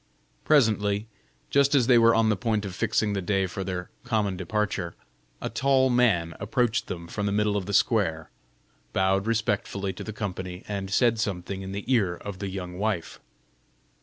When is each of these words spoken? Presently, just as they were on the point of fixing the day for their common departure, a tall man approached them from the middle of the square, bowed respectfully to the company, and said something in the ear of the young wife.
Presently, 0.45 1.05
just 1.51 1.75
as 1.75 1.85
they 1.85 1.99
were 1.99 2.15
on 2.15 2.29
the 2.29 2.35
point 2.35 2.65
of 2.65 2.73
fixing 2.73 3.13
the 3.13 3.21
day 3.21 3.45
for 3.45 3.63
their 3.63 3.91
common 4.03 4.35
departure, 4.35 4.95
a 5.39 5.47
tall 5.47 5.91
man 5.91 6.33
approached 6.39 6.87
them 6.87 7.07
from 7.07 7.27
the 7.27 7.31
middle 7.31 7.55
of 7.55 7.67
the 7.67 7.71
square, 7.73 8.31
bowed 8.93 9.27
respectfully 9.27 9.93
to 9.93 10.03
the 10.03 10.11
company, 10.11 10.63
and 10.67 10.89
said 10.89 11.19
something 11.19 11.61
in 11.61 11.71
the 11.71 11.83
ear 11.85 12.15
of 12.15 12.39
the 12.39 12.49
young 12.49 12.79
wife. 12.79 13.19